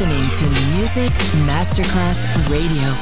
[0.00, 0.48] listening to
[0.78, 1.12] Music
[1.44, 2.96] Masterclass Radio.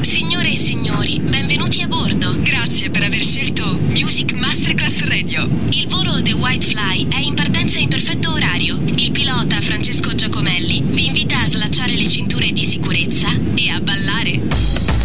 [0.00, 2.36] Signore e signori, benvenuti a bordo.
[2.40, 5.48] Grazie per aver scelto Music Masterclass Radio.
[5.70, 8.78] Il volo The White Fly è in partenza in perfetto orario.
[8.94, 14.40] Il pilota Francesco Giacomelli vi invita a slacciare le cinture di sicurezza e a ballare.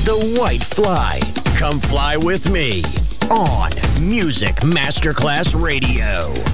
[0.03, 1.28] The White Fly.
[1.59, 2.83] Come fly with me
[3.29, 6.48] on Music Masterclass Radio.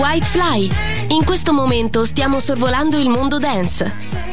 [0.00, 0.70] Whitefly.
[1.08, 4.29] In questo momento stiamo sorvolando il mondo dance.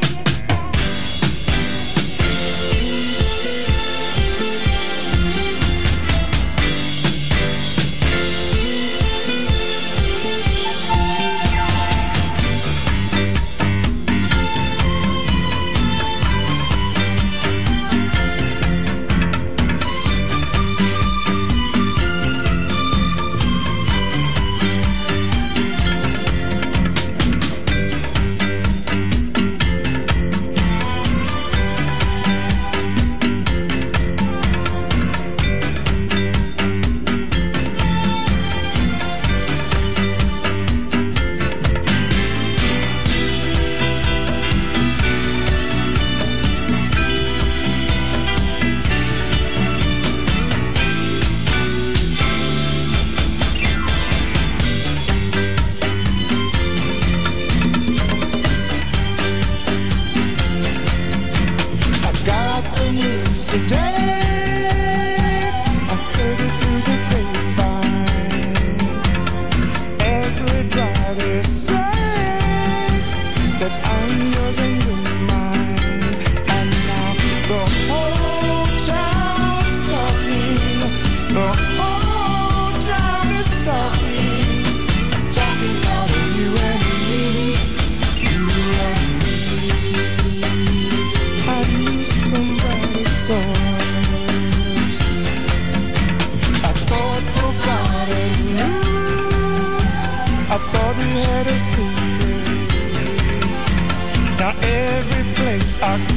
[105.79, 106.16] I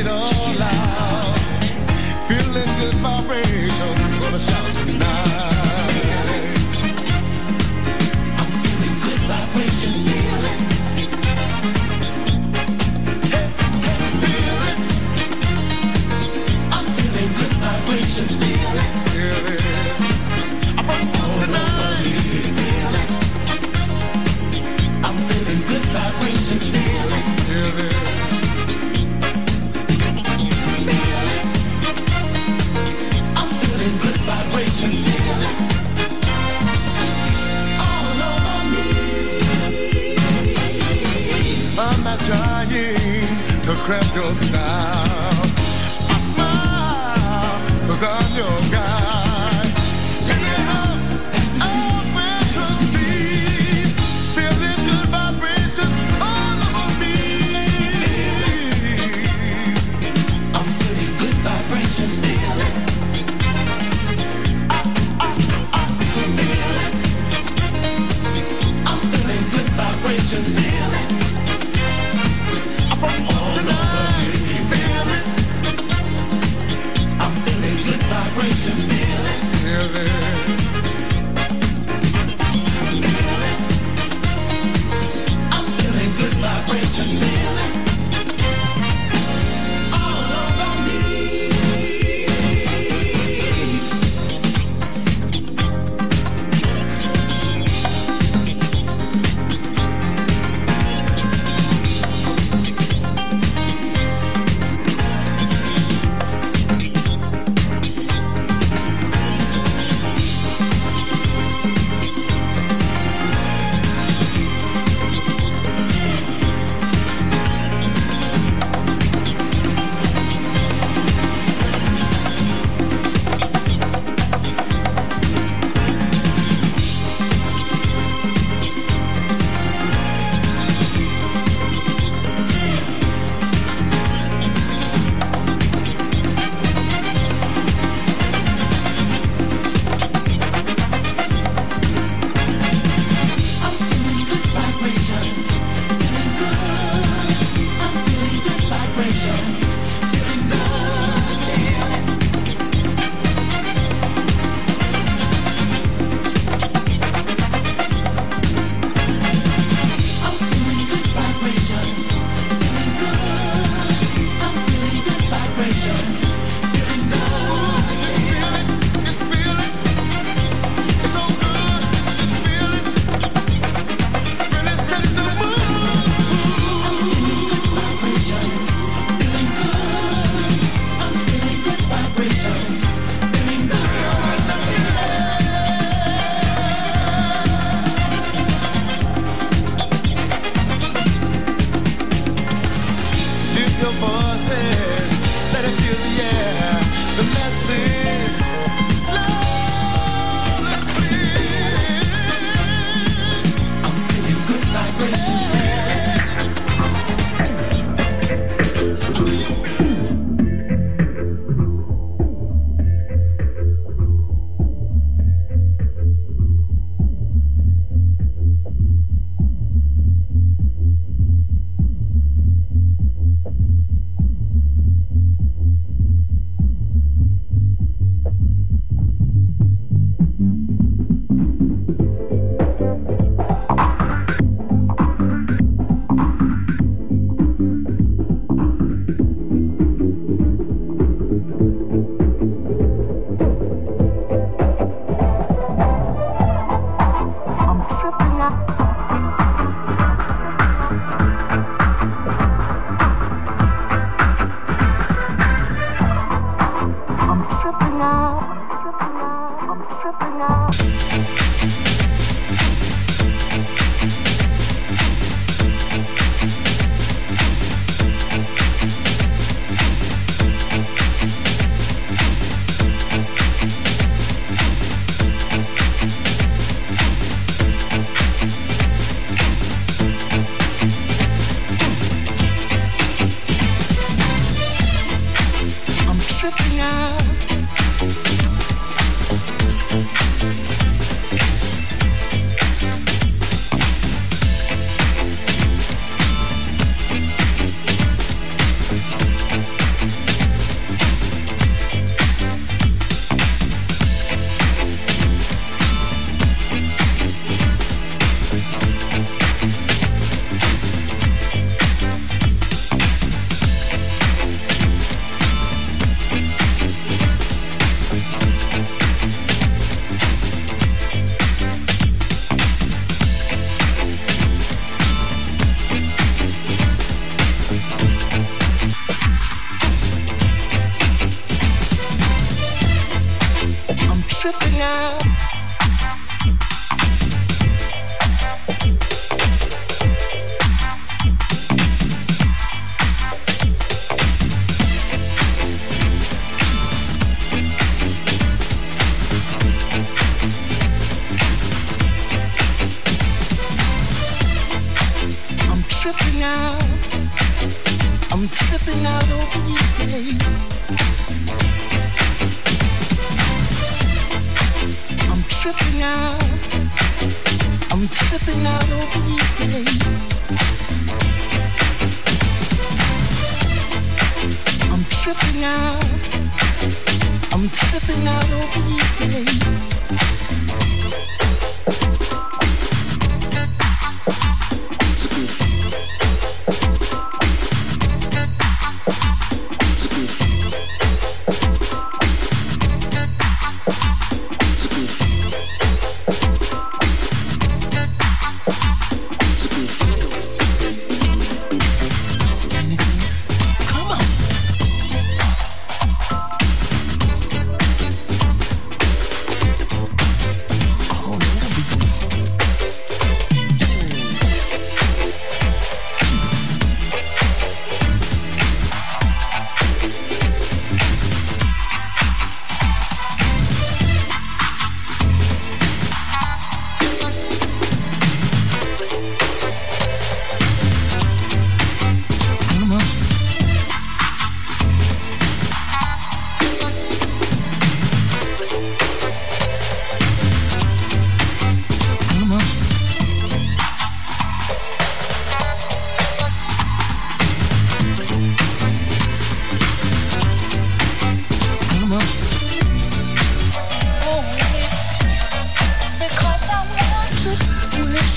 [0.00, 1.38] it all out.
[2.28, 4.79] Feeling good vibrations, gonna shout.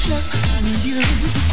[0.04, 1.53] searching you.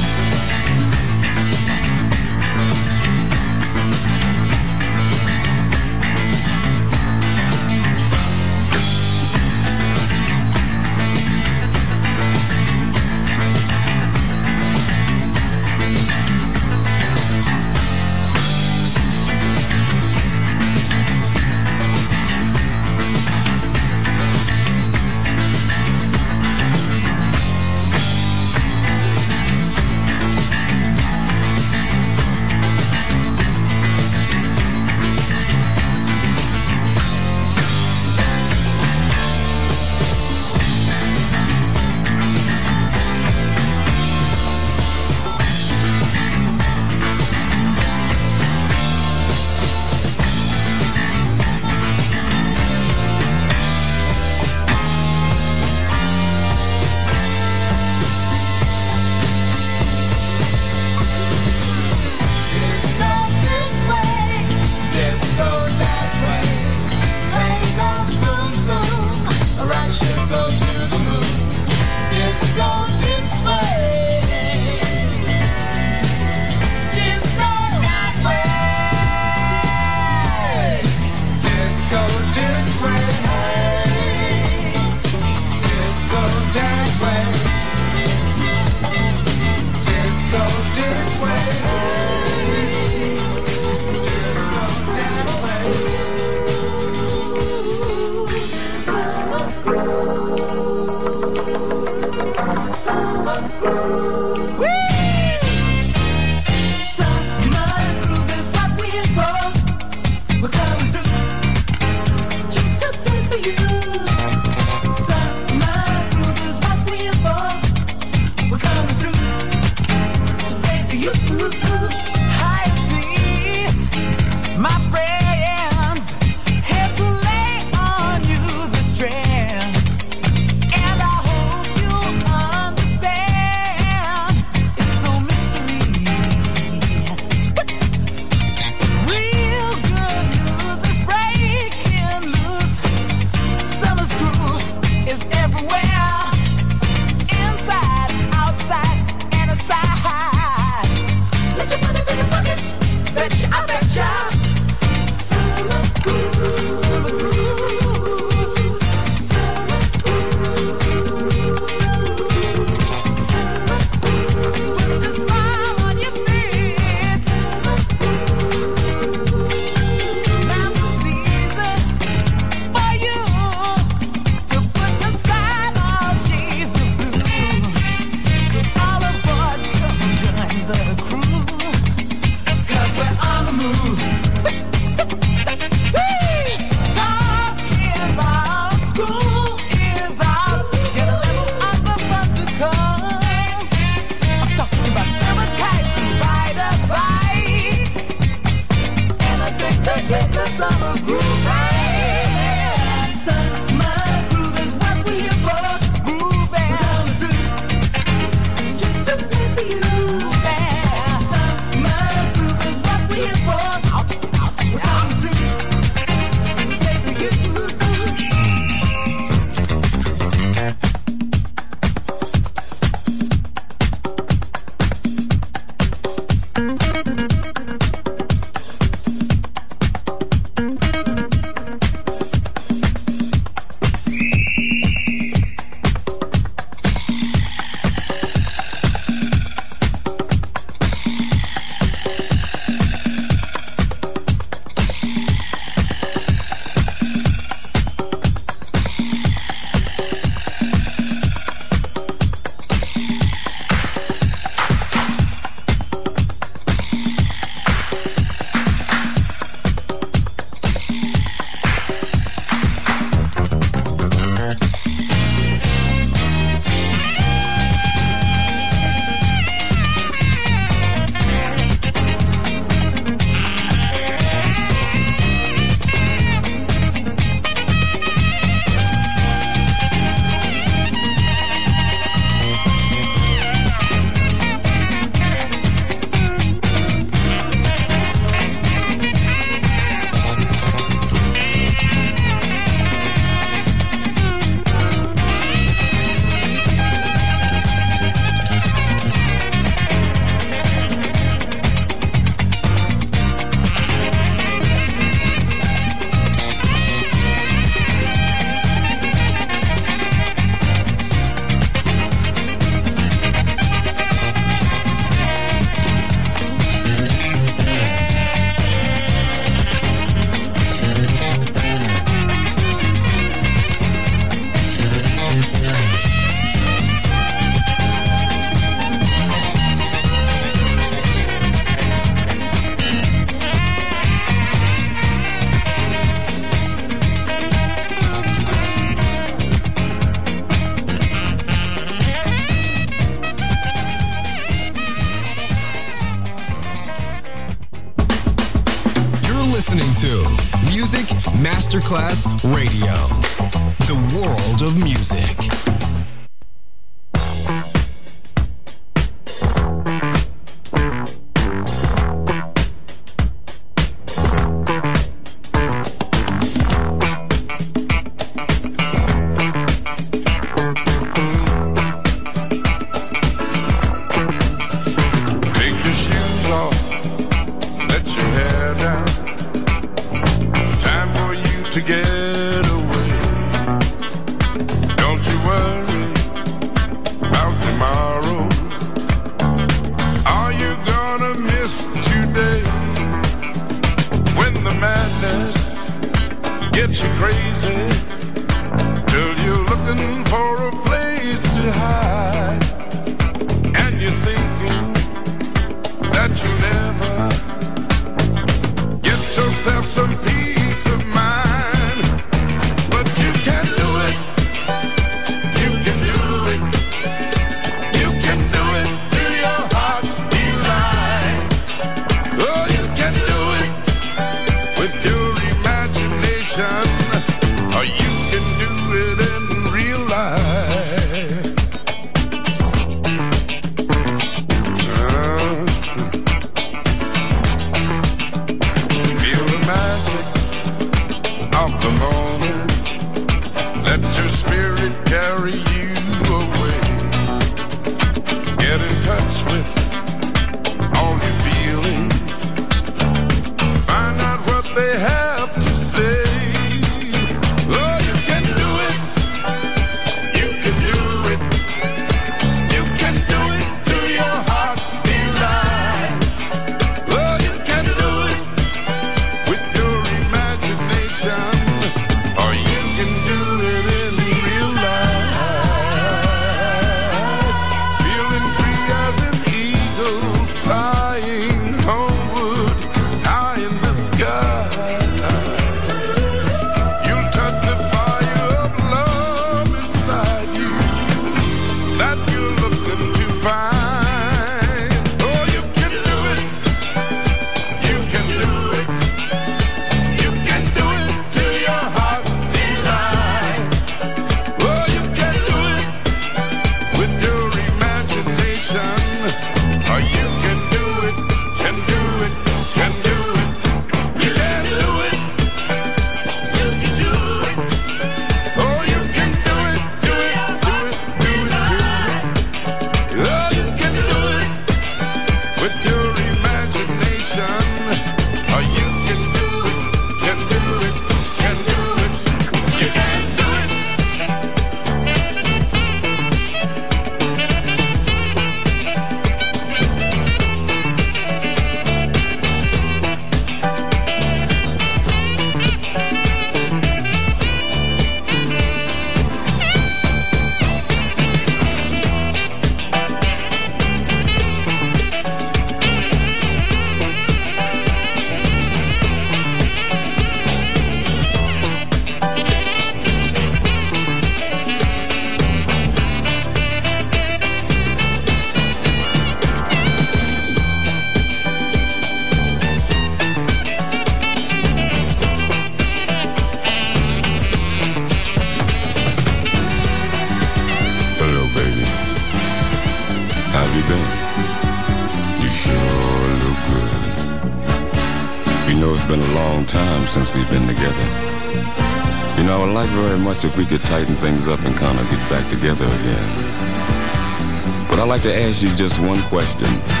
[598.31, 600.00] To ask you just one question.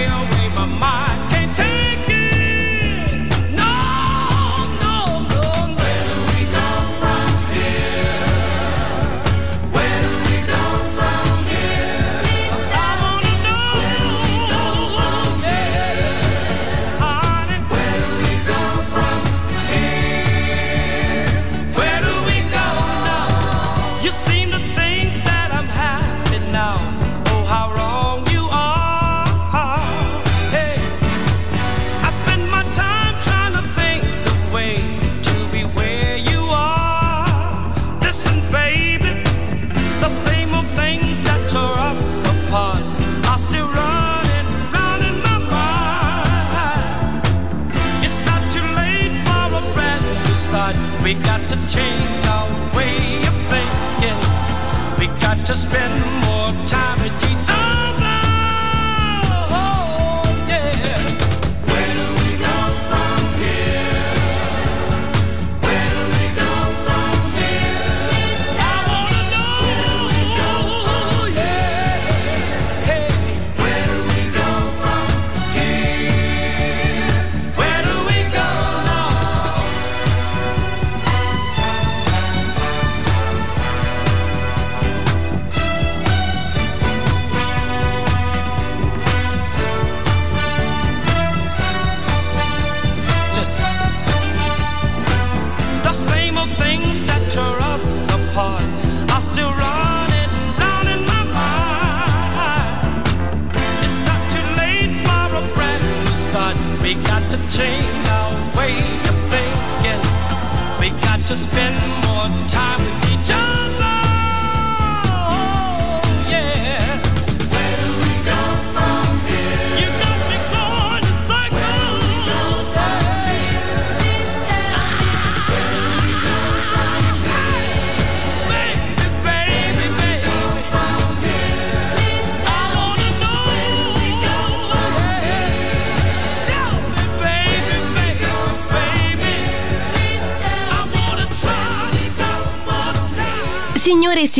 [0.00, 1.11] Away, my mind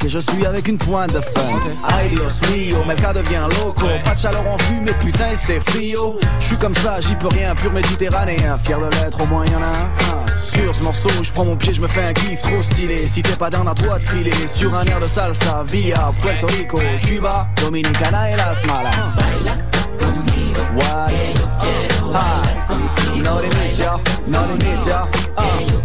[0.00, 1.60] Je suis avec une pointe de fun.
[1.88, 3.86] Ay Dios mio, cas devient loco.
[4.04, 6.18] Pas de chaleur en vue, mais putain c'était frio.
[6.40, 8.58] Je suis comme ça, j'y peux rien, pur méditerranéen.
[8.64, 10.26] Fier de l'être, au moins y'en a un.
[10.38, 13.06] Sur ce morceau, je prends mon pied, je me fais un kiff trop stylé.
[13.06, 16.46] Si t'es pas dans à toi de filer sur un air de salsa via Puerto
[16.46, 18.90] Rico, Cuba, Dominicana et Las Malas.
[20.74, 21.10] What?
[22.14, 22.42] Ah,
[23.16, 25.81] no yo, no.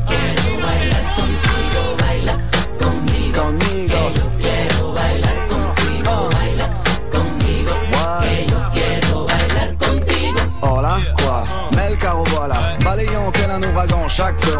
[14.27, 14.56] doctor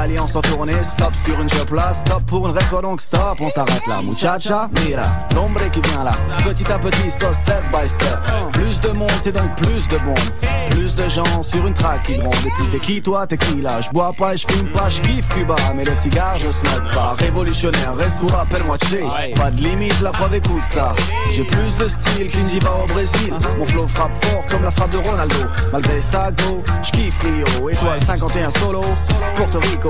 [0.00, 3.36] L'alliance en tournée, stop sur une là Stop pour une reste, donc stop.
[3.38, 5.02] On s'arrête là, muchacha, mira
[5.34, 8.18] L'ombre qui vient là, petit à petit, so step by step.
[8.54, 12.16] Plus de monde et donc plus de bombes Plus de gens sur une track qui
[12.16, 12.34] grondent.
[12.46, 13.82] Et puis t'es qui toi, t'es qui là?
[13.82, 15.56] Je bois pas, je fume pas, je kiffe Cuba.
[15.74, 17.14] Mais le cigare je smoke pas.
[17.18, 19.34] Révolutionnaire, reste-toi, appelle-moi Che.
[19.34, 20.94] Pas de limite, la preuve écoute ça.
[21.34, 23.34] J'ai plus de style qu'une diva au Brésil.
[23.58, 25.44] Mon flow frappe fort comme la frappe de Ronaldo.
[25.72, 27.68] Malgré ça go, je kiffe Rio.
[27.68, 28.80] Étoile 51 solo.
[29.36, 29.89] Porto Rico,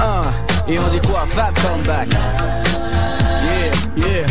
[0.00, 0.22] Ah,
[0.66, 1.24] et on dit quoi?
[1.28, 2.08] Fab comeback.
[3.44, 4.26] Yeah, yeah.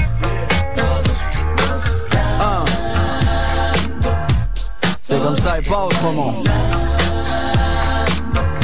[2.40, 2.66] Ah.
[5.02, 6.44] C'est comme ça et pas autrement.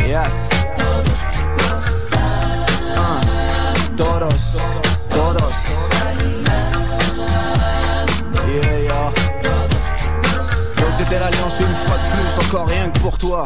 [0.08, 0.28] Yes.
[2.96, 3.22] Ah.
[3.96, 4.58] Todos,
[5.10, 5.54] todos
[8.48, 9.12] Yeah, yeah.
[10.78, 13.46] Donc c'était l'alliance une fois de plus, encore rien que pour toi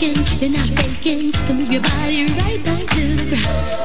[0.00, 1.32] shaking, you're not faking.
[1.44, 3.79] So move your body right down to the ground.